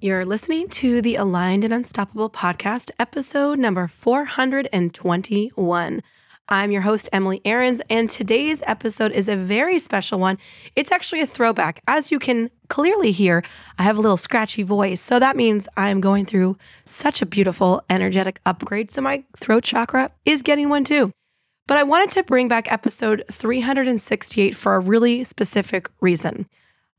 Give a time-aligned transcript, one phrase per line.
[0.00, 6.02] You're listening to the Aligned and Unstoppable podcast, episode number 421.
[6.48, 10.38] I'm your host, Emily Aarons, and today's episode is a very special one.
[10.74, 11.80] It's actually a throwback.
[11.86, 13.44] As you can clearly hear,
[13.78, 15.00] I have a little scratchy voice.
[15.00, 18.90] So that means I'm going through such a beautiful energetic upgrade.
[18.90, 21.12] So my throat chakra is getting one too.
[21.68, 26.48] But I wanted to bring back episode 368 for a really specific reason.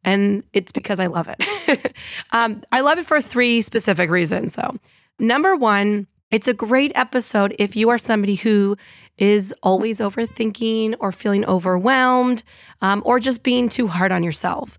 [0.05, 1.93] And it's because I love it.
[2.31, 4.77] um, I love it for three specific reasons, though.
[5.19, 8.77] Number one, it's a great episode if you are somebody who
[9.17, 12.43] is always overthinking or feeling overwhelmed
[12.81, 14.77] um, or just being too hard on yourself.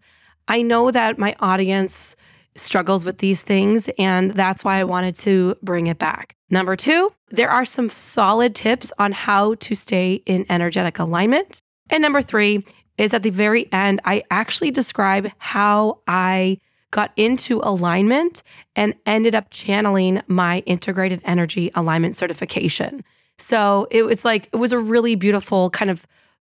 [0.48, 2.14] I know that my audience
[2.54, 6.36] struggles with these things, and that's why I wanted to bring it back.
[6.50, 11.60] Number two, there are some solid tips on how to stay in energetic alignment.
[11.90, 12.64] And number three
[12.98, 16.58] is at the very end, I actually describe how I
[16.90, 18.42] got into alignment
[18.74, 23.02] and ended up channeling my integrated energy alignment certification.
[23.38, 26.06] So it was like, it was a really beautiful kind of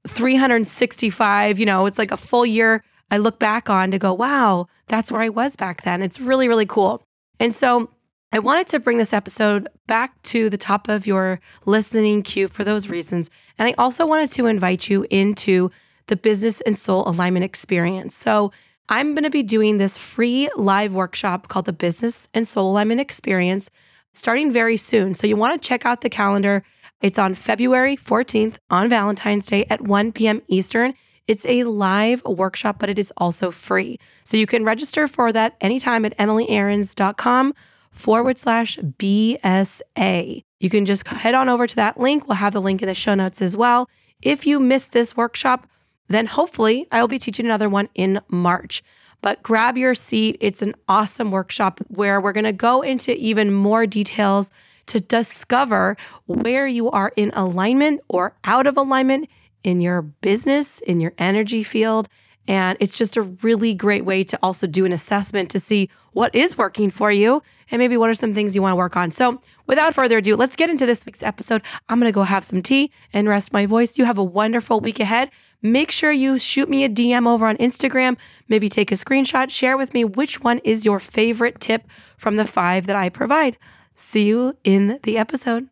[0.06, 4.66] 365, you know, it's like a full year I look back on to go, wow,
[4.88, 6.02] that's where I was back then.
[6.02, 7.02] It's really, really cool.
[7.38, 7.90] And so
[8.32, 12.64] I wanted to bring this episode back to the top of your listening queue for
[12.64, 13.30] those reasons.
[13.58, 15.70] And I also wanted to invite you into
[16.08, 18.14] the business and soul alignment experience.
[18.14, 18.52] So
[18.88, 23.00] I'm going to be doing this free live workshop called the Business and Soul Alignment
[23.00, 23.70] Experience
[24.12, 25.14] starting very soon.
[25.14, 26.64] So you want to check out the calendar.
[27.02, 30.42] It's on February 14th on Valentine's Day at 1 p.m.
[30.48, 30.94] Eastern.
[31.26, 33.98] It's a live workshop, but it is also free.
[34.24, 37.54] So you can register for that anytime at emilyaarons.com
[37.90, 40.44] forward slash BSA.
[40.60, 42.26] You can just head on over to that link.
[42.26, 43.88] We'll have the link in the show notes as well.
[44.22, 45.66] If you missed this workshop,
[46.08, 48.82] then hopefully I will be teaching another one in March.
[49.22, 50.36] But grab your seat.
[50.40, 54.50] It's an awesome workshop where we're going to go into even more details
[54.86, 55.96] to discover
[56.26, 59.28] where you are in alignment or out of alignment
[59.64, 62.08] in your business, in your energy field.
[62.46, 66.34] And it's just a really great way to also do an assessment to see what
[66.34, 69.10] is working for you and maybe what are some things you want to work on.
[69.10, 71.60] So, without further ado, let's get into this week's episode.
[71.90, 73.98] I'm going to go have some tea and rest my voice.
[73.98, 75.30] You have a wonderful week ahead.
[75.60, 78.16] Make sure you shoot me a DM over on Instagram,
[78.48, 82.46] maybe take a screenshot, share with me which one is your favorite tip from the
[82.46, 83.58] five that I provide.
[83.94, 85.68] See you in the episode.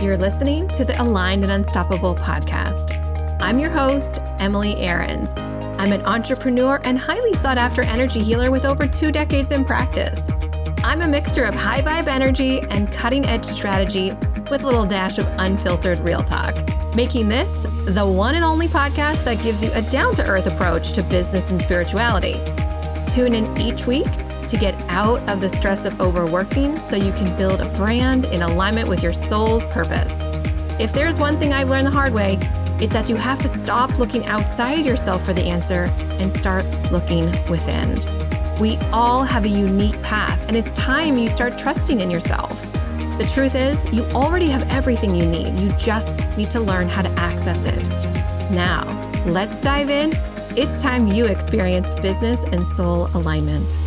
[0.00, 2.92] You're listening to the Aligned and Unstoppable podcast.
[3.40, 5.30] I'm your host, Emily Aarons.
[5.82, 10.28] I'm an entrepreneur and highly sought after energy healer with over two decades in practice.
[10.84, 14.12] I'm a mixture of high vibe energy and cutting edge strategy
[14.48, 16.54] with a little dash of unfiltered real talk,
[16.94, 20.92] making this the one and only podcast that gives you a down to earth approach
[20.92, 22.34] to business and spirituality.
[23.08, 24.06] Tune in each week
[24.46, 28.42] to get out of the stress of overworking so you can build a brand in
[28.42, 30.22] alignment with your soul's purpose.
[30.78, 32.38] If there's one thing I've learned the hard way,
[32.82, 35.84] it's that you have to stop looking outside yourself for the answer
[36.18, 38.02] and start looking within.
[38.58, 42.60] We all have a unique path, and it's time you start trusting in yourself.
[43.18, 45.56] The truth is, you already have everything you need.
[45.60, 47.88] You just need to learn how to access it.
[48.50, 48.82] Now,
[49.26, 50.10] let's dive in.
[50.56, 53.78] It's time you experience business and soul alignment.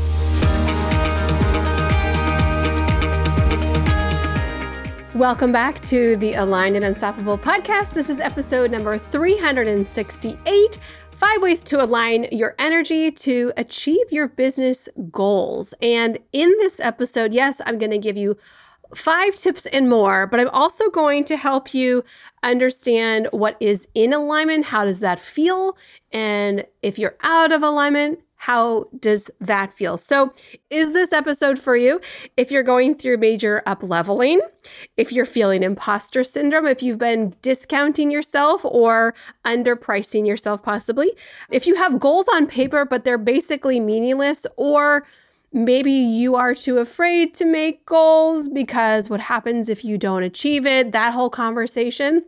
[5.16, 7.94] Welcome back to the Aligned and Unstoppable podcast.
[7.94, 10.78] This is episode number 368
[11.14, 15.74] Five ways to align your energy to achieve your business goals.
[15.82, 18.36] And in this episode, yes, I'm going to give you
[18.94, 22.04] five tips and more, but I'm also going to help you
[22.44, 24.66] understand what is in alignment.
[24.66, 25.78] How does that feel?
[26.12, 29.98] And if you're out of alignment, how does that feel?
[29.98, 30.32] So,
[30.70, 32.00] is this episode for you?
[32.38, 34.40] If you're going through major up leveling,
[34.98, 41.12] if you're feeling imposter syndrome, if you've been discounting yourself or underpricing yourself, possibly,
[41.50, 45.08] if you have goals on paper, but they're basically meaningless, or
[45.52, 50.68] maybe you are too afraid to make goals because what happens if you don't achieve
[50.68, 52.24] it, that whole conversation.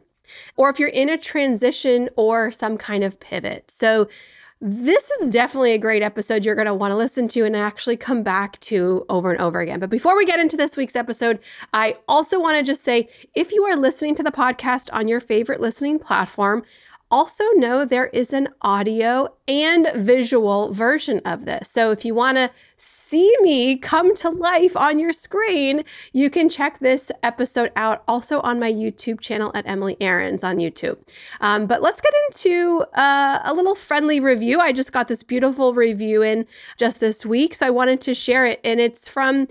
[0.57, 3.69] Or if you're in a transition or some kind of pivot.
[3.69, 4.09] So,
[4.59, 7.97] this is definitely a great episode you're going to want to listen to and actually
[7.97, 9.79] come back to over and over again.
[9.79, 11.39] But before we get into this week's episode,
[11.73, 15.19] I also want to just say if you are listening to the podcast on your
[15.19, 16.63] favorite listening platform,
[17.09, 21.69] Also, know there is an audio and visual version of this.
[21.69, 26.49] So, if you want to see me come to life on your screen, you can
[26.49, 30.97] check this episode out also on my YouTube channel at Emily Aarons on YouTube.
[31.41, 34.59] Um, but let's get into uh, a little friendly review.
[34.59, 36.45] I just got this beautiful review in
[36.77, 38.59] just this week, so I wanted to share it.
[38.63, 39.47] And it's from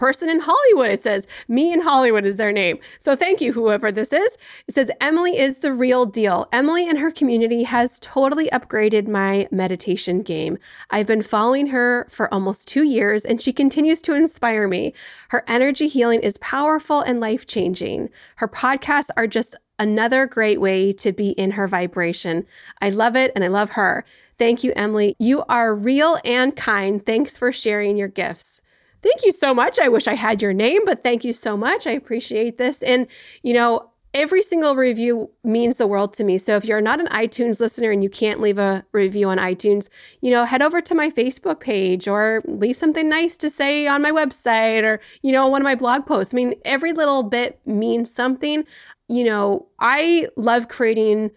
[0.00, 0.90] person in Hollywood.
[0.90, 2.78] It says, Me in Hollywood is their name.
[2.98, 4.38] So thank you, whoever this is.
[4.66, 6.48] It says, Emily is the real deal.
[6.52, 10.58] Emily and her community has totally upgraded my meditation game.
[10.88, 14.94] I've been following her for almost two years and she continues to inspire me.
[15.28, 18.08] Her energy healing is powerful and life changing.
[18.36, 22.46] Her podcasts are just another great way to be in her vibration.
[22.80, 24.06] I love it and I love her.
[24.38, 25.14] Thank you, Emily.
[25.18, 27.04] You are real and kind.
[27.04, 28.62] Thanks for sharing your gifts
[29.02, 29.78] thank you so much.
[29.78, 31.86] I wish I had your name, but thank you so much.
[31.86, 32.82] I appreciate this.
[32.82, 33.06] And,
[33.42, 36.36] you know, every single review means the world to me.
[36.36, 39.88] So if you're not an iTunes listener and you can't leave a review on iTunes,
[40.20, 44.02] you know, head over to my Facebook page or leave something nice to say on
[44.02, 46.34] my website or, you know, one of my blog posts.
[46.34, 48.64] I mean, every little bit means something.
[49.08, 51.30] You know, I love creating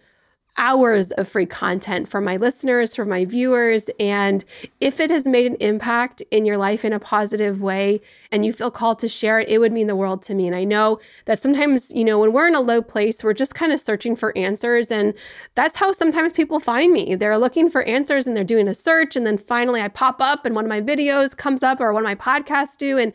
[0.56, 3.90] hours of free content for my listeners, for my viewers.
[3.98, 4.44] And
[4.80, 8.52] if it has made an impact in your life in a positive way and you
[8.52, 10.46] feel called to share it, it would mean the world to me.
[10.46, 13.54] And I know that sometimes, you know, when we're in a low place, we're just
[13.54, 14.90] kind of searching for answers.
[14.90, 15.14] And
[15.54, 17.14] that's how sometimes people find me.
[17.14, 19.16] They're looking for answers and they're doing a search.
[19.16, 22.04] And then finally I pop up and one of my videos comes up or one
[22.04, 22.96] of my podcasts do.
[22.98, 23.12] And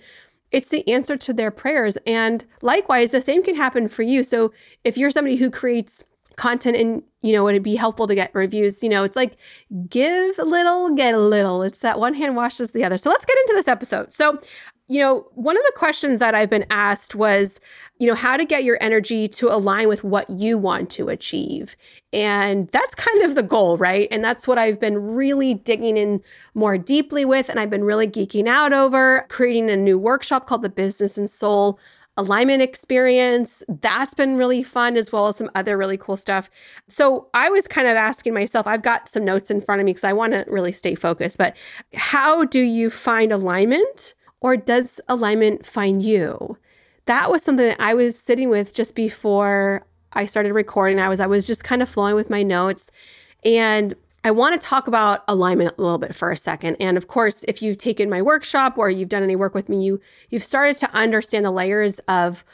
[0.52, 1.98] it's the answer to their prayers.
[2.06, 4.24] And likewise, the same can happen for you.
[4.24, 4.52] So
[4.84, 6.04] if you're somebody who creates
[6.40, 8.82] content and you know it'd be helpful to get reviews.
[8.82, 9.38] You know it's like
[9.90, 11.62] give a little get a little.
[11.62, 12.98] It's that one hand washes the other.
[12.98, 14.14] So let's get into this episode.
[14.14, 14.40] So
[14.88, 17.62] you know one of the questions that i've been asked was
[18.00, 21.76] you know how to get your energy to align with what you want to achieve.
[22.12, 24.08] And that's kind of the goal right?
[24.10, 26.22] And that's what i've been really digging in
[26.56, 30.64] more deeply with and i've been really geeking out over creating a new workshop called
[30.64, 31.80] the business and soul
[32.20, 33.64] alignment experience.
[33.70, 36.50] That's been really fun, as well as some other really cool stuff.
[36.90, 39.92] So I was kind of asking myself, I've got some notes in front of me
[39.92, 41.56] because I want to really stay focused, but
[41.96, 46.58] how do you find alignment or does alignment find you?
[47.06, 51.00] That was something that I was sitting with just before I started recording.
[51.00, 52.92] I was I was just kind of flowing with my notes
[53.46, 53.96] and
[54.30, 56.76] I want to talk about alignment a little bit for a second.
[56.80, 59.84] And of course, if you've taken my workshop or you've done any work with me,
[59.84, 60.00] you
[60.30, 62.46] you've started to understand the layers of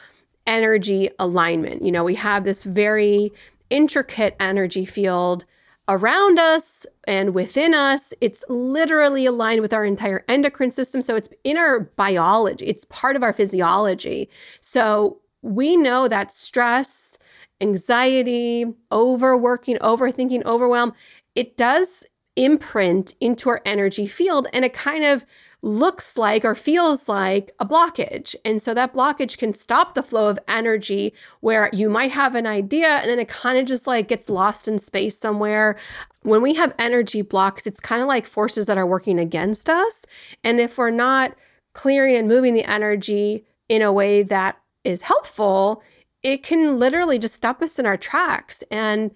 [0.46, 1.84] energy alignment.
[1.84, 3.30] You know, we have this very
[3.68, 5.44] intricate energy field
[5.86, 8.14] around us and within us.
[8.22, 11.02] It's literally aligned with our entire endocrine system.
[11.02, 14.30] So it's in our biology, it's part of our physiology.
[14.62, 17.18] So we know that stress,
[17.60, 20.94] anxiety, overworking, overthinking, overwhelm,
[21.36, 22.04] it does
[22.34, 25.24] imprint into our energy field and it kind of
[25.62, 28.34] looks like or feels like a blockage.
[28.44, 32.46] And so that blockage can stop the flow of energy where you might have an
[32.46, 35.78] idea and then it kind of just like gets lost in space somewhere.
[36.22, 40.04] When we have energy blocks, it's kind of like forces that are working against us.
[40.44, 41.34] And if we're not
[41.72, 45.82] clearing and moving the energy in a way that is helpful,
[46.22, 48.62] it can literally just stop us in our tracks.
[48.70, 49.10] And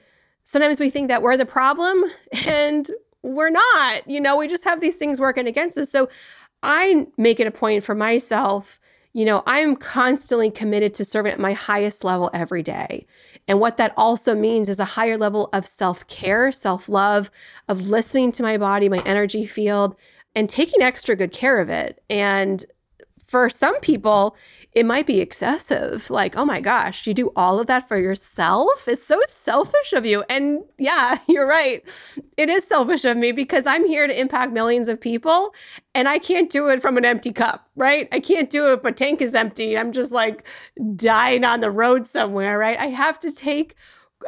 [0.45, 2.05] sometimes we think that we're the problem
[2.47, 2.91] and
[3.23, 4.03] we're not.
[4.07, 5.91] You know, we just have these things working against us.
[5.91, 6.09] So
[6.63, 8.79] I make it a point for myself.
[9.13, 13.07] You know, I'm constantly committed to serving at my highest level every day.
[13.49, 17.31] And what that also means is a higher level of self care, self love,
[17.69, 19.97] of listening to my body, my energy field,
[20.37, 22.01] and taking extra good care of it.
[22.09, 22.65] And
[23.31, 24.37] for some people,
[24.73, 26.11] it might be excessive.
[26.11, 28.89] Like, oh my gosh, you do all of that for yourself?
[28.89, 30.25] It's so selfish of you.
[30.29, 31.85] And yeah, you're right.
[32.37, 35.55] It is selfish of me because I'm here to impact millions of people
[35.95, 38.09] and I can't do it from an empty cup, right?
[38.11, 39.79] I can't do it, but tank is empty.
[39.79, 40.45] I'm just like
[40.97, 42.81] dying on the road somewhere, right?
[42.81, 43.77] I have to take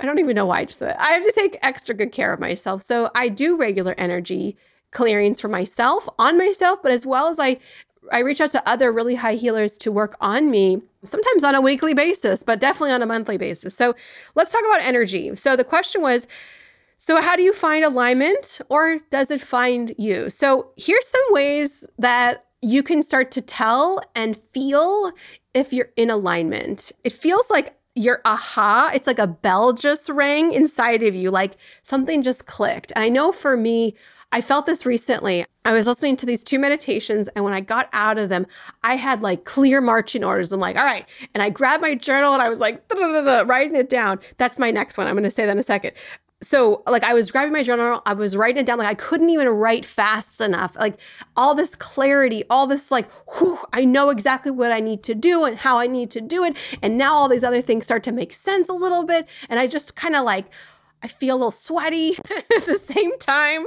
[0.00, 1.00] I don't even know why I just said that.
[1.02, 2.80] I have to take extra good care of myself.
[2.80, 4.56] So I do regular energy
[4.90, 7.58] clearings for myself, on myself, but as well as I
[8.10, 11.60] I reach out to other really high healers to work on me, sometimes on a
[11.60, 13.76] weekly basis, but definitely on a monthly basis.
[13.76, 13.94] So
[14.34, 15.34] let's talk about energy.
[15.34, 16.26] So the question was,
[16.98, 20.30] so, how do you find alignment or does it find you?
[20.30, 25.10] So, here's some ways that you can start to tell and feel
[25.52, 26.92] if you're in alignment.
[27.02, 31.56] It feels like your aha, it's like a bell just rang inside of you, like
[31.82, 32.92] something just clicked.
[32.94, 33.96] And I know for me,
[34.32, 35.44] I felt this recently.
[35.64, 38.46] I was listening to these two meditations, and when I got out of them,
[38.82, 40.52] I had like clear marching orders.
[40.52, 41.06] I'm like, all right.
[41.34, 42.82] And I grabbed my journal and I was like,
[43.46, 44.18] writing it down.
[44.38, 45.06] That's my next one.
[45.06, 45.92] I'm going to say that in a second.
[46.42, 49.30] so like I was grabbing my journal, I was writing it down, like I couldn't
[49.30, 50.76] even write fast enough.
[50.76, 51.00] Like
[51.36, 55.44] all this clarity, all this like, whew, I know exactly what I need to do
[55.44, 56.56] and how I need to do it.
[56.82, 59.28] And now all these other things start to make sense a little bit.
[59.48, 60.46] And I just kind of like,
[61.02, 62.10] I feel a little sweaty
[62.56, 63.66] at the same time.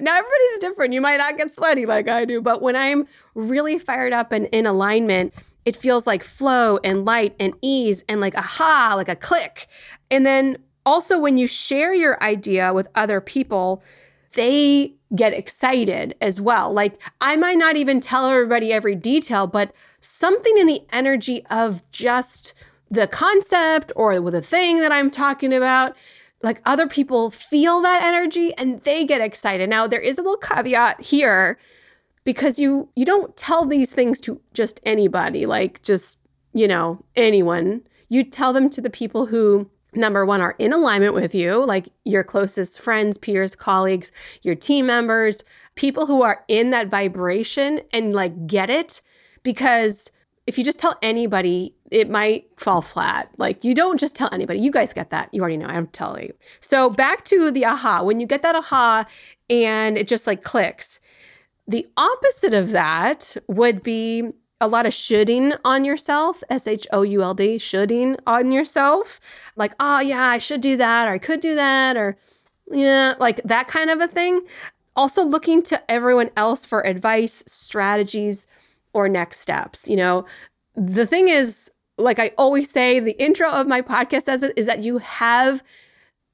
[0.00, 0.92] Now everybody's different.
[0.92, 4.46] You might not get sweaty like I do, but when I'm really fired up and
[4.52, 9.16] in alignment, it feels like flow and light and ease and like aha, like a
[9.16, 9.66] click.
[10.10, 13.82] And then also, when you share your idea with other people,
[14.34, 16.72] they get excited as well.
[16.72, 21.88] Like, I might not even tell everybody every detail, but something in the energy of
[21.90, 22.54] just
[22.88, 25.96] the concept or with the thing that I'm talking about,
[26.42, 29.68] like other people feel that energy and they get excited.
[29.68, 31.58] Now, there is a little caveat here
[32.24, 36.20] because you you don't tell these things to just anybody, like just,
[36.52, 37.82] you know, anyone.
[38.08, 41.88] You tell them to the people who number one, are in alignment with you, like
[42.04, 44.12] your closest friends, peers, colleagues,
[44.42, 45.42] your team members,
[45.74, 49.00] people who are in that vibration and like get it.
[49.42, 50.10] Because
[50.46, 53.30] if you just tell anybody, it might fall flat.
[53.38, 54.60] Like you don't just tell anybody.
[54.60, 55.28] You guys get that.
[55.32, 55.66] You already know.
[55.66, 56.34] I'm telling you.
[56.60, 58.02] So back to the aha.
[58.02, 59.04] When you get that aha
[59.48, 61.00] and it just like clicks,
[61.68, 67.02] the opposite of that would be a lot of shoulding on yourself, S H O
[67.02, 69.20] U L D, shoulding on yourself.
[69.56, 72.16] Like, oh, yeah, I should do that, or I could do that, or
[72.70, 74.40] yeah, like that kind of a thing.
[74.94, 78.46] Also, looking to everyone else for advice, strategies,
[78.94, 79.88] or next steps.
[79.88, 80.24] You know,
[80.74, 84.66] the thing is, like I always say, the intro of my podcast says it is
[84.66, 85.62] that you have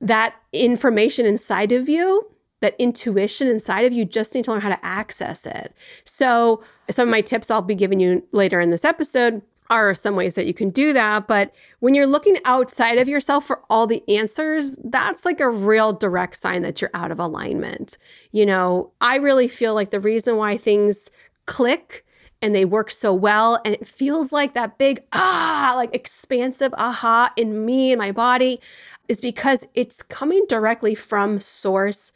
[0.01, 4.71] that information inside of you that intuition inside of you just need to learn how
[4.71, 5.75] to access it.
[6.05, 10.17] So, some of my tips I'll be giving you later in this episode are some
[10.17, 11.27] ways that you can do that.
[11.27, 15.93] But when you're looking outside of yourself for all the answers, that's like a real
[15.93, 17.99] direct sign that you're out of alignment.
[18.33, 21.11] You know, I really feel like the reason why things
[21.47, 22.05] click
[22.43, 27.33] and they work so well and it feels like that big ah like expansive aha
[27.37, 28.61] in me and my body
[29.09, 32.13] is because it's coming directly from source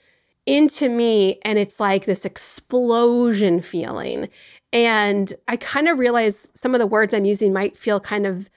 [0.46, 4.28] into me and it's like this explosion feeling.
[4.72, 8.48] And I kind of realize some of the words I'm using might feel kind of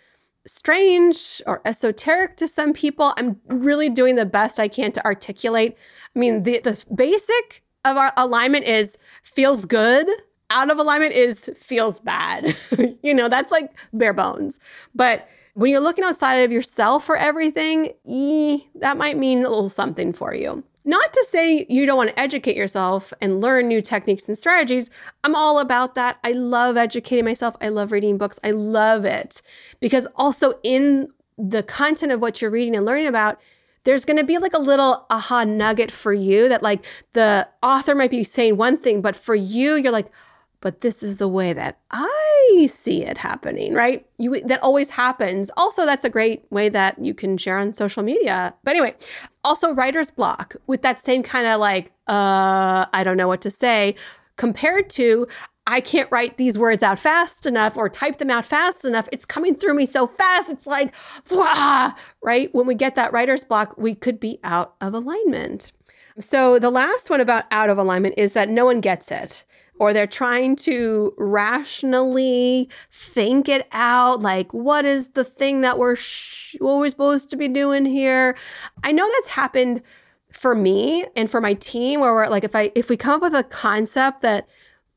[0.45, 3.13] strange or esoteric to some people.
[3.17, 5.77] I'm really doing the best I can to articulate.
[6.15, 10.07] I mean, the, the basic of our alignment is feels good.
[10.49, 12.55] Out of alignment is feels bad.
[13.03, 14.59] you know, that's like bare bones.
[14.95, 19.69] But when you're looking outside of yourself for everything, ee, that might mean a little
[19.69, 20.63] something for you.
[20.85, 24.89] Not to say you don't want to educate yourself and learn new techniques and strategies.
[25.23, 26.17] I'm all about that.
[26.23, 27.55] I love educating myself.
[27.61, 28.39] I love reading books.
[28.43, 29.41] I love it
[29.79, 33.39] because also in the content of what you're reading and learning about,
[33.83, 37.95] there's going to be like a little aha nugget for you that like the author
[37.95, 40.07] might be saying one thing, but for you, you're like,
[40.61, 44.05] but this is the way that I see it happening, right?
[44.17, 45.49] You that always happens.
[45.55, 48.53] Also, that's a great way that you can share on social media.
[48.63, 48.95] But anyway,
[49.43, 53.51] also writer's block with that same kind of like, uh, I don't know what to
[53.51, 53.95] say,
[54.35, 55.27] compared to
[55.71, 59.07] I can't write these words out fast enough or type them out fast enough.
[59.11, 60.49] It's coming through me so fast.
[60.49, 60.95] It's like,
[62.23, 62.49] right?
[62.55, 65.71] When we get that writer's block, we could be out of alignment.
[66.19, 69.45] So, the last one about out of alignment is that no one gets it
[69.79, 75.95] or they're trying to rationally think it out like what is the thing that we're
[75.95, 78.35] sh- what we're supposed to be doing here?
[78.83, 79.81] I know that's happened
[80.31, 83.21] for me and for my team where we're like if i if we come up
[83.21, 84.47] with a concept that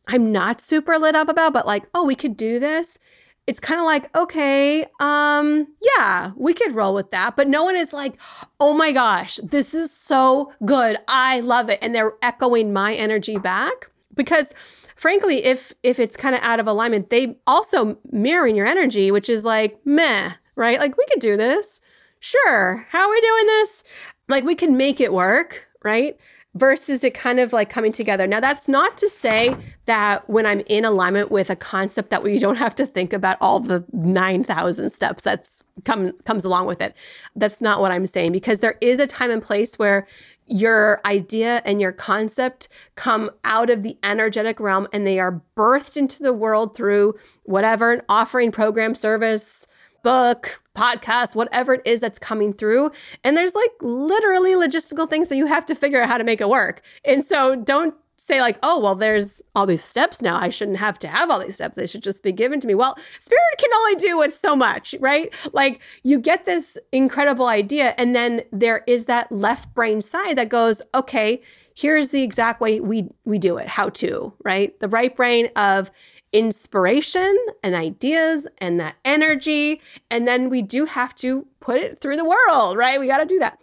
[0.09, 2.99] i'm not super lit up about but like oh we could do this
[3.47, 7.37] it's kind of like okay um yeah we could roll with that.
[7.37, 8.21] But no one is like
[8.61, 10.97] oh my gosh this is so good.
[11.09, 11.79] I love it.
[11.83, 14.55] And they're echoing my energy back because
[14.97, 19.29] frankly if if it's kind of out of alignment they also mirroring your energy which
[19.29, 20.79] is like meh right?
[20.79, 21.81] Like we could do this.
[22.21, 22.87] Sure.
[22.91, 23.85] How are we doing this?
[24.29, 26.17] Like we can make it work right?
[26.55, 28.27] Versus it kind of like coming together.
[28.27, 32.39] Now, that's not to say that when I'm in alignment with a concept that we
[32.39, 36.95] don't have to think about all the 9,000 steps that's come comes along with it.
[37.35, 40.07] That's not what I'm saying because there is a time and place where
[40.47, 45.97] your idea and your concept come out of the energetic realm and they are birthed
[45.97, 49.67] into the world through whatever an offering program service
[50.03, 52.91] book podcast whatever it is that's coming through.
[53.25, 56.41] And there's like literally logistical things that you have to figure out how to make
[56.41, 56.83] it work.
[57.05, 60.39] And so don't say like, oh, well, there's all these steps now.
[60.39, 61.77] I shouldn't have to have all these steps.
[61.77, 62.75] They should just be given to me.
[62.75, 65.33] Well, spirit can only do with so much, right?
[65.53, 67.95] Like you get this incredible idea.
[67.99, 71.43] And then there is that left brain side that goes, okay,
[71.77, 74.79] here's the exact way we we do it, how to, right?
[74.79, 75.91] The right brain of
[76.33, 79.81] inspiration and ideas and that energy.
[80.11, 83.01] And then we do have to put it through the world, right?
[83.01, 83.59] We got to do that.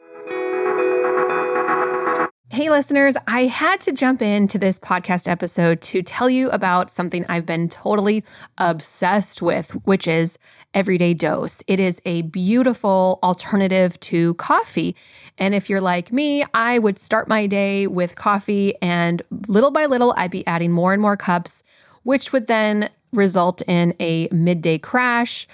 [2.52, 7.24] Hey, listeners, I had to jump into this podcast episode to tell you about something
[7.30, 8.24] I've been totally
[8.58, 10.40] obsessed with, which is
[10.74, 11.62] Everyday Dose.
[11.68, 14.96] It is a beautiful alternative to coffee.
[15.38, 19.86] And if you're like me, I would start my day with coffee, and little by
[19.86, 21.64] little, I'd be adding more and more cups,
[22.02, 25.48] which would then result in a midday crash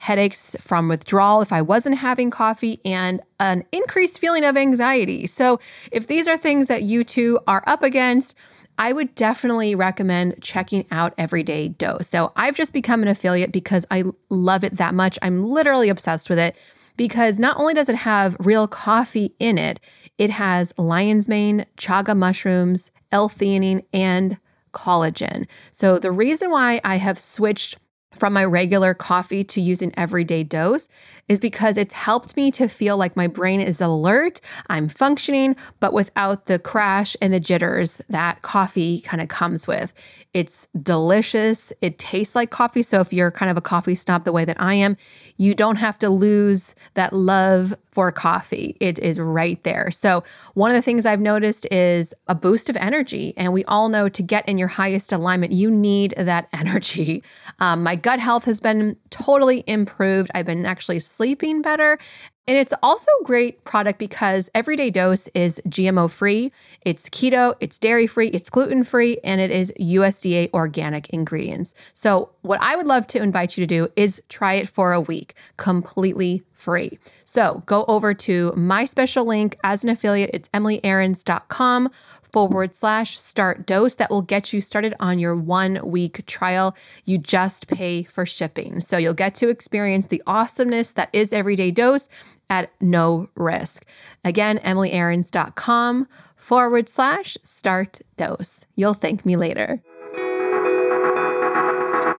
[0.00, 5.26] headaches from withdrawal if I wasn't having coffee, and an increased feeling of anxiety.
[5.26, 5.60] So,
[5.92, 8.34] if these are things that you two are up against,
[8.78, 12.08] I would definitely recommend checking out Everyday Dose.
[12.08, 15.18] So, I've just become an affiliate because I love it that much.
[15.20, 16.56] I'm literally obsessed with it
[16.96, 19.80] because not only does it have real coffee in it,
[20.16, 24.38] it has lion's mane, chaga mushrooms, L-theanine, and
[24.72, 25.46] collagen.
[25.72, 27.76] So, the reason why I have switched
[28.14, 30.88] from my regular coffee to use an everyday dose
[31.28, 35.92] is because it's helped me to feel like my brain is alert, I'm functioning, but
[35.92, 39.94] without the crash and the jitters that coffee kind of comes with.
[40.34, 41.72] It's delicious.
[41.80, 42.82] It tastes like coffee.
[42.82, 44.96] So if you're kind of a coffee snob the way that I am,
[45.36, 48.76] you don't have to lose that love for coffee.
[48.80, 49.90] It is right there.
[49.90, 50.22] So,
[50.54, 53.34] one of the things I've noticed is a boost of energy.
[53.36, 57.22] And we all know to get in your highest alignment, you need that energy.
[57.58, 60.30] Um, my gut health has been totally improved.
[60.34, 61.98] I've been actually sleeping better.
[62.46, 66.50] And it's also a great product because Everyday Dose is GMO free,
[66.84, 71.74] it's keto, it's dairy free, it's gluten free, and it is USDA organic ingredients.
[71.94, 75.00] So, what I would love to invite you to do is try it for a
[75.00, 76.98] week completely free.
[77.24, 80.30] So, go over to my special link as an affiliate.
[80.32, 81.90] It's emilyaarons.com
[82.32, 86.76] forward slash start dose that will get you started on your one week trial.
[87.04, 88.80] You just pay for shipping.
[88.80, 92.08] So you'll get to experience the awesomeness that is everyday dose
[92.50, 93.86] at no risk.
[94.24, 98.66] Again, emilyaarons.com forward slash start dose.
[98.74, 99.82] You'll thank me later.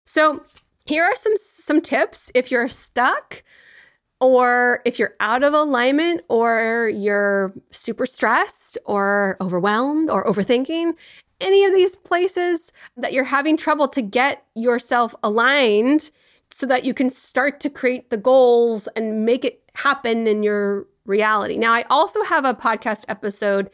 [0.06, 0.44] So
[0.86, 3.44] here are some some tips if you're stuck
[4.20, 10.94] or if you're out of alignment or you're super stressed or overwhelmed or overthinking
[11.40, 16.12] any of these places that you're having trouble to get yourself aligned
[16.52, 20.88] so that you can start to create the goals and make it happen in your
[21.06, 21.58] reality.
[21.58, 23.70] Now, I also have a podcast episode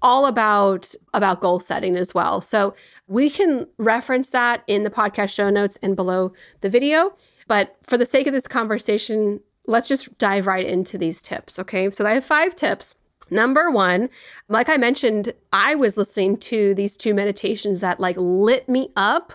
[0.00, 2.40] all about about goal setting as well.
[2.40, 2.74] So,
[3.06, 7.14] we can reference that in the podcast show notes and below the video,
[7.46, 11.88] but for the sake of this conversation, let's just dive right into these tips, okay?
[11.90, 12.96] So, I have 5 tips
[13.30, 14.10] Number one,
[14.48, 19.32] like I mentioned, I was listening to these two meditations that like lit me up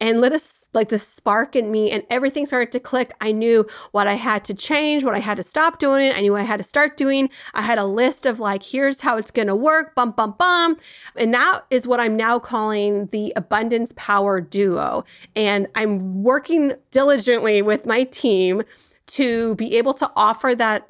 [0.00, 3.12] and lit us like the spark in me and everything started to click.
[3.20, 6.12] I knew what I had to change, what I had to stop doing.
[6.12, 7.30] I knew I had to start doing.
[7.54, 10.76] I had a list of like, here's how it's going to work, bum, bum, bum.
[11.16, 15.04] And that is what I'm now calling the abundance power duo.
[15.36, 18.62] And I'm working diligently with my team
[19.06, 20.84] to be able to offer that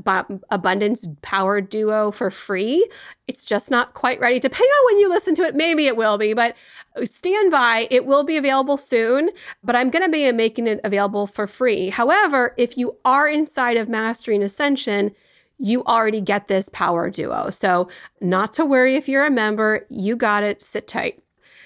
[0.51, 2.89] abundance power duo for free.
[3.27, 4.39] It's just not quite ready.
[4.39, 6.57] Depending on when you listen to it, maybe it will be, but
[6.97, 7.89] uh, stand by.
[7.91, 9.31] It will be available soon,
[9.63, 11.89] but I'm going to be making it available for free.
[11.89, 15.13] However, if you are inside of Mastering Ascension,
[15.59, 17.51] you already get this power duo.
[17.51, 17.89] So,
[18.21, 20.61] not to worry if you're a member, you got it.
[20.61, 21.21] Sit tight.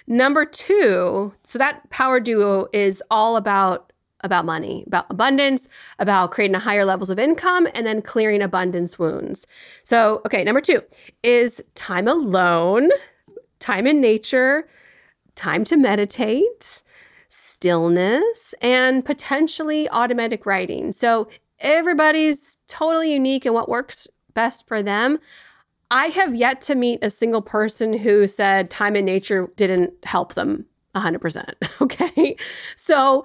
[0.07, 6.55] Number two, so that power duo is all about about money, about abundance, about creating
[6.55, 9.47] higher levels of income, and then clearing abundance wounds.
[9.85, 10.83] So, okay, number two
[11.23, 12.91] is time alone,
[13.59, 14.69] time in nature,
[15.35, 16.83] time to meditate,
[17.29, 20.93] stillness, and potentially automatic writing.
[20.93, 21.29] So,
[21.61, 25.19] everybody's totally unique in what works best for them.
[25.91, 30.35] I have yet to meet a single person who said time in nature didn't help
[30.35, 31.55] them 100%.
[31.81, 32.37] Okay.
[32.77, 33.25] So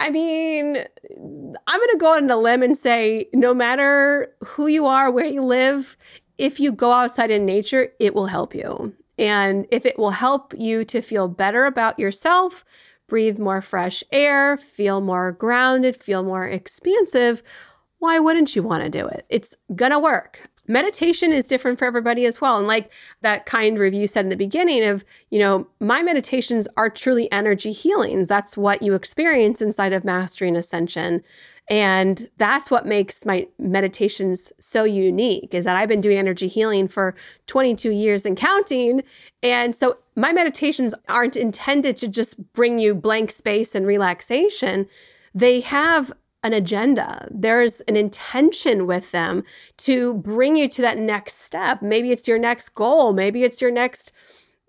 [0.00, 4.86] I mean, I'm going to go on a limb and say no matter who you
[4.86, 5.96] are, where you live,
[6.38, 8.94] if you go outside in nature, it will help you.
[9.18, 12.64] And if it will help you to feel better about yourself,
[13.08, 17.42] breathe more fresh air, feel more grounded, feel more expansive,
[17.98, 19.26] why wouldn't you want to do it?
[19.28, 20.48] It's going to work.
[20.70, 22.56] Meditation is different for everybody as well.
[22.56, 26.88] And like that kind review said in the beginning of, you know, my meditations are
[26.88, 28.28] truly energy healings.
[28.28, 31.22] That's what you experience inside of Mastering Ascension.
[31.68, 36.88] And that's what makes my meditations so unique is that I've been doing energy healing
[36.88, 37.14] for
[37.46, 39.02] 22 years and counting.
[39.42, 44.88] And so my meditations aren't intended to just bring you blank space and relaxation.
[45.34, 47.28] They have an agenda.
[47.30, 49.44] There's an intention with them
[49.78, 51.82] to bring you to that next step.
[51.82, 53.12] Maybe it's your next goal.
[53.12, 54.12] Maybe it's your next,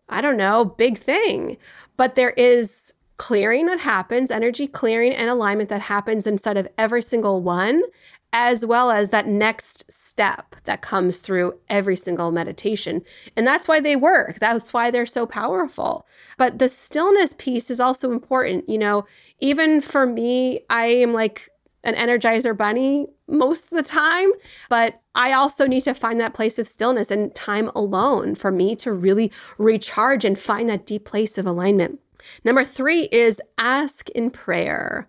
[0.10, 1.58] I don't know, big thing.
[1.96, 7.04] But there is clearing that happens, energy clearing and alignment that happens inside of every
[7.04, 7.82] single one,
[8.34, 13.02] as well as that next step that comes through every single meditation.
[13.38, 14.40] And that's why they work.
[14.40, 16.08] That's why they're so powerful.
[16.38, 18.68] But the stillness piece is also important.
[18.68, 19.06] You know,
[19.40, 21.51] even for me, I am like
[21.84, 24.30] an energizer bunny most of the time,
[24.70, 28.76] but I also need to find that place of stillness and time alone for me
[28.78, 32.00] to really recharge and find that deep place of alignment.
[32.44, 35.08] Number three is ask in prayer.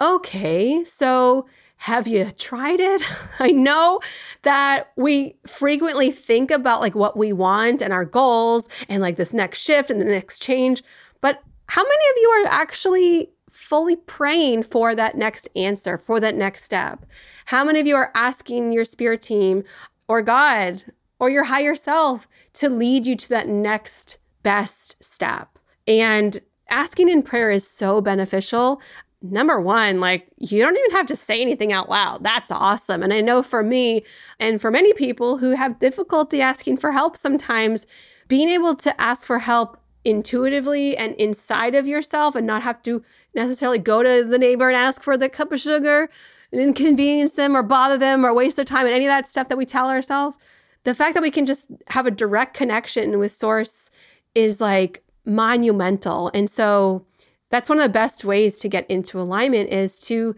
[0.00, 3.02] Okay, so have you tried it?
[3.40, 4.00] I know
[4.42, 9.34] that we frequently think about like what we want and our goals and like this
[9.34, 10.82] next shift and the next change,
[11.20, 16.34] but how many of you are actually fully praying for that next answer, for that
[16.34, 17.04] next step?
[17.46, 19.62] How many of you are asking your spirit team
[20.08, 20.84] or God
[21.20, 25.58] or your higher self to lead you to that next best step?
[25.86, 28.80] And asking in prayer is so beneficial.
[29.20, 32.24] Number one, like you don't even have to say anything out loud.
[32.24, 33.02] That's awesome.
[33.02, 34.02] And I know for me
[34.40, 37.86] and for many people who have difficulty asking for help sometimes,
[38.26, 43.02] being able to ask for help intuitively and inside of yourself and not have to
[43.34, 46.08] necessarily go to the neighbor and ask for the cup of sugar
[46.50, 49.48] and inconvenience them or bother them or waste their time and any of that stuff
[49.48, 50.38] that we tell ourselves.
[50.84, 53.90] The fact that we can just have a direct connection with source
[54.34, 56.30] is like monumental.
[56.34, 57.06] And so
[57.50, 60.34] that's one of the best ways to get into alignment is to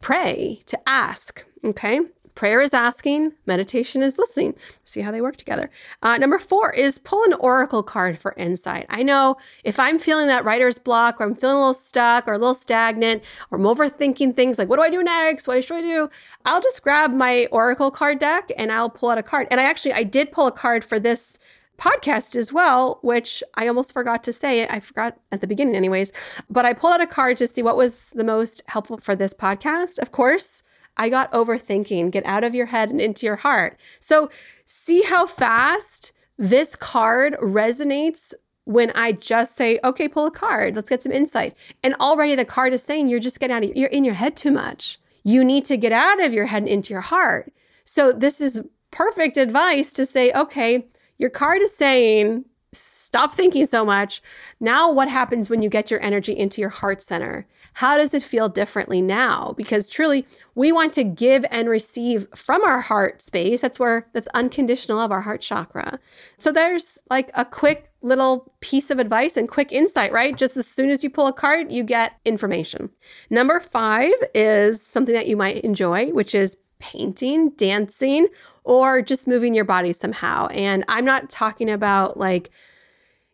[0.00, 1.44] pray, to ask.
[1.64, 2.00] Okay.
[2.38, 4.54] Prayer is asking, meditation is listening.
[4.84, 5.70] See how they work together.
[6.04, 8.86] Uh, number four is pull an oracle card for insight.
[8.88, 12.34] I know if I'm feeling that writer's block or I'm feeling a little stuck or
[12.34, 15.48] a little stagnant or I'm overthinking things like, what do I do next?
[15.48, 16.10] What should I do?
[16.44, 19.48] I'll just grab my oracle card deck and I'll pull out a card.
[19.50, 21.40] And I actually, I did pull a card for this
[21.76, 24.64] podcast as well, which I almost forgot to say.
[24.68, 26.12] I forgot at the beginning, anyways.
[26.48, 29.34] But I pulled out a card to see what was the most helpful for this
[29.34, 29.98] podcast.
[29.98, 30.62] Of course,
[30.98, 32.10] I got overthinking.
[32.10, 33.78] Get out of your head and into your heart.
[34.00, 34.30] So,
[34.66, 38.34] see how fast this card resonates
[38.64, 41.56] when I just say, okay, pull a card, let's get some insight.
[41.82, 44.36] And already the card is saying you're just getting out of you're in your head
[44.36, 44.98] too much.
[45.24, 47.50] You need to get out of your head and into your heart.
[47.84, 53.84] So this is perfect advice to say, okay, your card is saying, stop thinking so
[53.84, 54.20] much.
[54.60, 57.46] Now, what happens when you get your energy into your heart center?
[57.74, 59.54] How does it feel differently now?
[59.56, 63.60] Because truly, we want to give and receive from our heart space.
[63.60, 65.98] That's where that's unconditional of our heart chakra.
[66.38, 70.36] So there's like a quick little piece of advice and quick insight, right?
[70.36, 72.90] Just as soon as you pull a card, you get information.
[73.30, 78.28] Number five is something that you might enjoy, which is painting, dancing,
[78.64, 80.46] or just moving your body somehow.
[80.48, 82.50] And I'm not talking about like,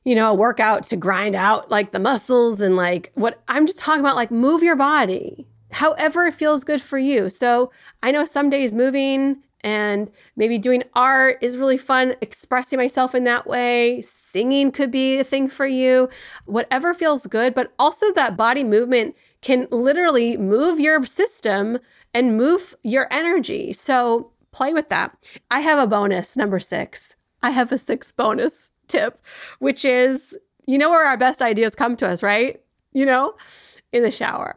[0.04, 3.80] you know, a workout to grind out like the muscles and like what I'm just
[3.80, 7.28] talking about, like move your body however it feels good for you.
[7.28, 7.70] So
[8.02, 13.24] I know some days moving and maybe doing art is really fun, expressing myself in
[13.24, 14.00] that way.
[14.02, 16.08] Singing could be a thing for you,
[16.44, 17.54] whatever feels good.
[17.54, 21.78] But also, that body movement can literally move your system
[22.14, 23.74] and move your energy.
[23.74, 25.38] So play with that.
[25.50, 27.14] I have a bonus, number six.
[27.42, 29.22] I have a six bonus tip,
[29.60, 32.60] which is you know where our best ideas come to us, right?
[32.92, 33.34] You know,
[33.92, 34.56] in the shower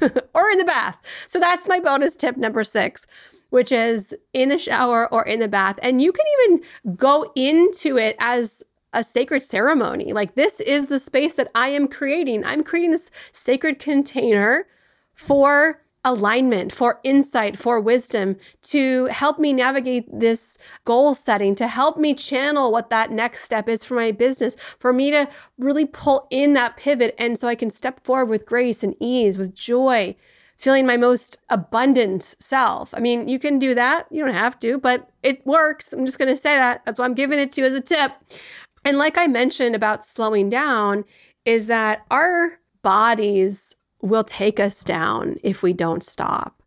[0.34, 0.98] or in the bath.
[1.28, 3.06] So that's my bonus tip number six,
[3.48, 5.78] which is in the shower or in the bath.
[5.82, 8.62] And you can even go into it as
[8.96, 10.12] a sacred ceremony.
[10.12, 12.44] Like, this is the space that I am creating.
[12.44, 14.66] I'm creating this sacred container
[15.14, 21.98] for alignment, for insight, for wisdom to help me navigate this goal setting, to help
[21.98, 25.28] me channel what that next step is for my business, for me to
[25.58, 27.14] really pull in that pivot.
[27.18, 30.16] And so I can step forward with grace and ease, with joy,
[30.56, 32.94] feeling my most abundant self.
[32.94, 34.06] I mean, you can do that.
[34.10, 35.92] You don't have to, but it works.
[35.92, 36.84] I'm just going to say that.
[36.86, 38.12] That's why I'm giving it to you as a tip.
[38.86, 41.04] And like I mentioned about slowing down,
[41.44, 46.62] is that our bodies will take us down if we don't stop.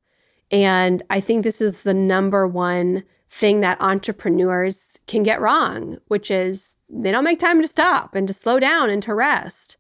[0.52, 6.30] And I think this is the number one thing that entrepreneurs can get wrong, which
[6.30, 9.78] is they don't make time to stop and to slow down and to rest.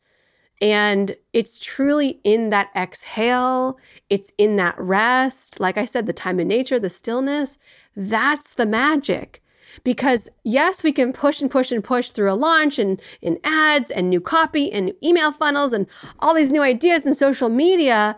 [0.62, 3.78] And it's truly in that exhale,
[4.10, 5.60] it's in that rest.
[5.60, 7.58] Like I said, the time in nature, the stillness,
[7.97, 9.41] that's the magic.
[9.84, 13.91] Because yes, we can push and push and push through a launch and in ads
[13.91, 15.88] and new copy and new email funnels and
[16.19, 18.17] all these new ideas in social media.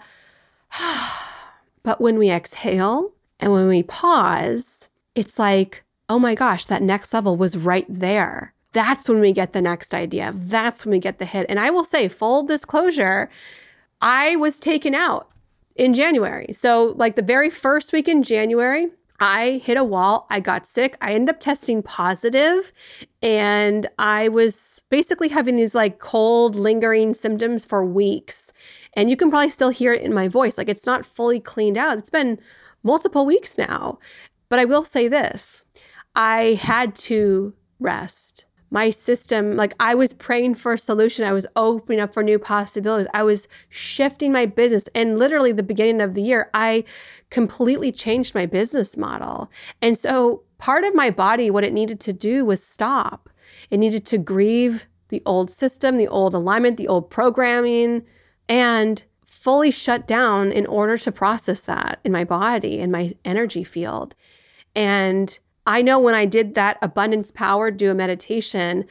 [1.84, 7.14] but when we exhale and when we pause, it's like, oh my gosh, that next
[7.14, 8.54] level was right there.
[8.72, 10.32] That's when we get the next idea.
[10.34, 11.46] That's when we get the hit.
[11.50, 13.30] And I will say, full disclosure,
[14.02, 15.30] I was taken out
[15.76, 16.48] in January.
[16.54, 18.88] So, like the very first week in January,
[19.24, 20.26] I hit a wall.
[20.32, 20.98] I got sick.
[21.00, 22.74] I ended up testing positive
[23.22, 28.52] and I was basically having these like cold, lingering symptoms for weeks.
[28.94, 30.58] And you can probably still hear it in my voice.
[30.58, 32.00] Like it's not fully cleaned out.
[32.00, 32.40] It's been
[32.82, 34.00] multiple weeks now.
[34.50, 35.64] But I will say this
[36.16, 38.46] I had to rest.
[38.74, 41.26] My system, like I was praying for a solution.
[41.26, 43.08] I was opening up for new possibilities.
[43.14, 44.88] I was shifting my business.
[44.96, 46.86] And literally, the beginning of the year, I
[47.30, 49.52] completely changed my business model.
[49.82, 53.30] And so, part of my body, what it needed to do was stop.
[53.70, 58.04] It needed to grieve the old system, the old alignment, the old programming,
[58.48, 63.64] and fully shut down in order to process that in my body in my energy
[63.64, 64.14] field.
[64.76, 68.86] And I know when I did that abundance power, duo meditation,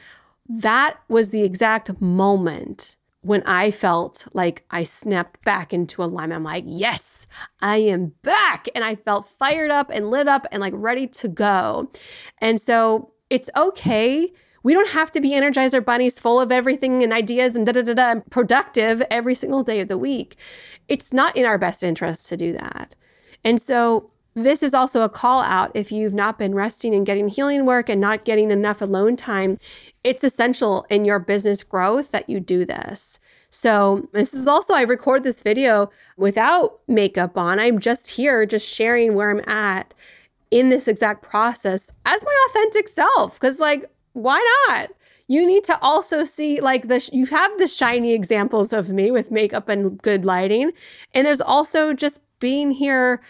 [0.47, 6.33] that was the exact moment when I felt like I snapped back into alignment.
[6.33, 7.27] I'm like, yes,
[7.61, 8.67] I am back.
[8.73, 11.91] And I felt fired up and lit up and like ready to go.
[12.39, 14.31] And so it's okay.
[14.63, 17.83] We don't have to be energizer bunnies full of everything and ideas and da da
[17.83, 20.35] da da productive every single day of the week.
[20.87, 22.95] It's not in our best interest to do that.
[23.43, 27.27] And so this is also a call out if you've not been resting and getting
[27.27, 29.59] healing work and not getting enough alone time.
[30.03, 33.19] It's essential in your business growth that you do this.
[33.49, 37.59] So, this is also, I record this video without makeup on.
[37.59, 39.93] I'm just here, just sharing where I'm at
[40.51, 43.37] in this exact process as my authentic self.
[43.41, 44.91] Cause, like, why not?
[45.27, 49.31] You need to also see, like, the, you have the shiny examples of me with
[49.31, 50.71] makeup and good lighting.
[51.13, 53.21] And there's also just being here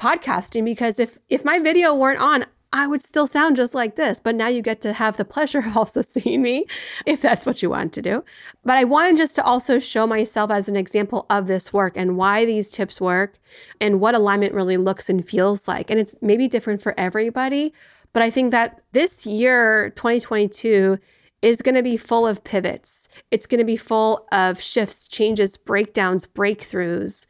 [0.00, 4.20] podcasting because if if my video weren't on, I would still sound just like this.
[4.20, 6.66] But now you get to have the pleasure of also seeing me
[7.06, 8.24] if that's what you want to do.
[8.64, 12.16] But I wanted just to also show myself as an example of this work and
[12.16, 13.38] why these tips work
[13.80, 15.90] and what alignment really looks and feels like.
[15.90, 17.72] And it's maybe different for everybody.
[18.12, 20.98] But I think that this year, 2022,
[21.42, 23.08] is going to be full of pivots.
[23.30, 27.26] It's going to be full of shifts, changes, breakdowns, breakthroughs.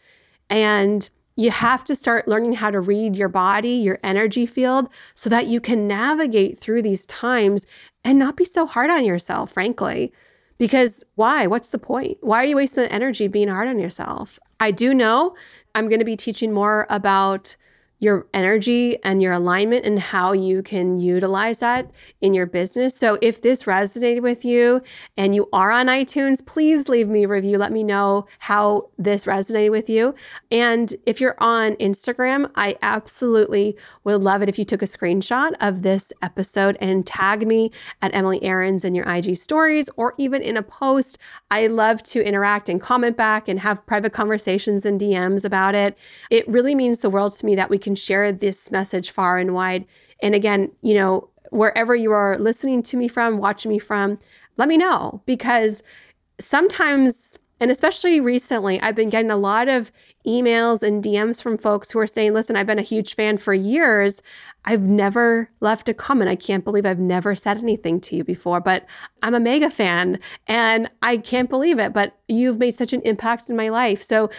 [0.48, 5.30] And you have to start learning how to read your body, your energy field, so
[5.30, 7.66] that you can navigate through these times
[8.04, 10.12] and not be so hard on yourself, frankly.
[10.58, 11.46] Because why?
[11.46, 12.18] What's the point?
[12.20, 14.38] Why are you wasting the energy being hard on yourself?
[14.58, 15.34] I do know
[15.74, 17.56] I'm going to be teaching more about
[18.00, 22.96] your energy and your alignment and how you can utilize that in your business.
[22.96, 24.82] So if this resonated with you
[25.16, 27.58] and you are on iTunes, please leave me a review.
[27.58, 30.14] Let me know how this resonated with you.
[30.50, 35.52] And if you're on Instagram, I absolutely would love it if you took a screenshot
[35.60, 40.40] of this episode and tag me at Emily Aarons in your IG stories or even
[40.40, 41.18] in a post.
[41.50, 45.98] I love to interact and comment back and have private conversations and DMs about it.
[46.30, 49.38] It really means the world to me that we can can share this message far
[49.38, 49.84] and wide.
[50.22, 54.18] And again, you know, wherever you are listening to me from, watching me from,
[54.56, 55.82] let me know because
[56.38, 59.92] sometimes and especially recently, I've been getting a lot of
[60.26, 63.52] emails and DMs from folks who are saying, listen, I've been a huge fan for
[63.52, 64.22] years.
[64.64, 66.30] I've never left a comment.
[66.30, 68.86] I can't believe I've never said anything to you before, but
[69.20, 71.92] I'm a mega fan and I can't believe it.
[71.92, 74.02] But you've made such an impact in my life.
[74.02, 74.30] So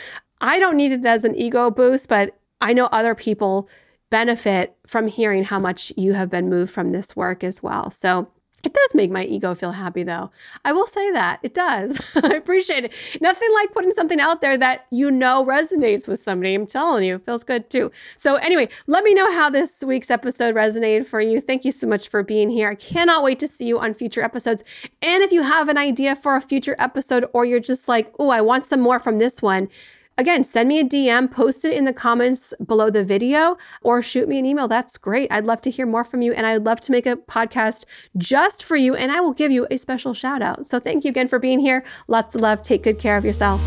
[0.41, 3.69] I don't need it as an ego boost, but I know other people
[4.10, 7.89] benefit from hearing how much you have been moved from this work as well.
[7.89, 8.30] So
[8.63, 10.32] it does make my ego feel happy, though.
[10.63, 12.15] I will say that it does.
[12.24, 12.93] I appreciate it.
[13.19, 16.54] Nothing like putting something out there that you know resonates with somebody.
[16.54, 17.91] I'm telling you, it feels good too.
[18.17, 21.41] So, anyway, let me know how this week's episode resonated for you.
[21.41, 22.69] Thank you so much for being here.
[22.69, 24.63] I cannot wait to see you on future episodes.
[25.02, 28.30] And if you have an idea for a future episode, or you're just like, oh,
[28.30, 29.69] I want some more from this one,
[30.17, 34.28] Again, send me a DM, post it in the comments below the video, or shoot
[34.28, 34.67] me an email.
[34.67, 35.32] That's great.
[35.32, 36.34] I'd love to hear more from you.
[36.34, 37.86] And I'd love to make a podcast
[38.17, 38.93] just for you.
[38.93, 40.67] And I will give you a special shout out.
[40.67, 41.84] So thank you again for being here.
[42.08, 42.62] Lots of love.
[42.62, 43.62] Take good care of yourself.